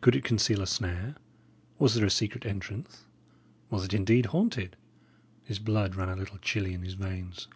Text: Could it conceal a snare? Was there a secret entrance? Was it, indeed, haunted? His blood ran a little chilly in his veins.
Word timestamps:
Could 0.00 0.16
it 0.16 0.24
conceal 0.24 0.60
a 0.60 0.66
snare? 0.66 1.14
Was 1.78 1.94
there 1.94 2.04
a 2.04 2.10
secret 2.10 2.44
entrance? 2.44 3.04
Was 3.70 3.84
it, 3.84 3.94
indeed, 3.94 4.26
haunted? 4.26 4.74
His 5.44 5.60
blood 5.60 5.94
ran 5.94 6.08
a 6.08 6.16
little 6.16 6.38
chilly 6.38 6.74
in 6.74 6.82
his 6.82 6.94
veins. 6.94 7.46